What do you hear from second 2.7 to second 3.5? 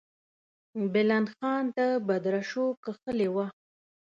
کښلې وه.